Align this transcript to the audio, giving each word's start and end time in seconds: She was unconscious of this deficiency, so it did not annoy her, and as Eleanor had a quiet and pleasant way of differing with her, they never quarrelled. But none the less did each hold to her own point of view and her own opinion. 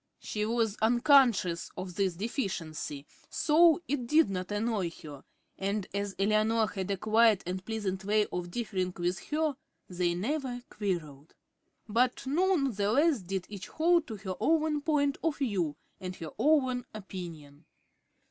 She 0.17 0.47
was 0.47 0.77
unconscious 0.81 1.69
of 1.77 1.93
this 1.93 2.15
deficiency, 2.15 3.05
so 3.29 3.83
it 3.87 4.07
did 4.07 4.31
not 4.31 4.51
annoy 4.51 4.89
her, 5.03 5.23
and 5.59 5.85
as 5.93 6.15
Eleanor 6.17 6.65
had 6.65 6.89
a 6.89 6.97
quiet 6.97 7.43
and 7.45 7.63
pleasant 7.63 8.03
way 8.03 8.25
of 8.31 8.49
differing 8.49 8.93
with 8.97 9.19
her, 9.27 9.55
they 9.87 10.15
never 10.15 10.63
quarrelled. 10.71 11.35
But 11.87 12.25
none 12.25 12.71
the 12.73 12.91
less 12.93 13.19
did 13.19 13.45
each 13.47 13.67
hold 13.67 14.07
to 14.07 14.15
her 14.17 14.33
own 14.39 14.81
point 14.81 15.19
of 15.23 15.37
view 15.37 15.75
and 15.99 16.15
her 16.15 16.31
own 16.39 16.85
opinion. 16.95 17.65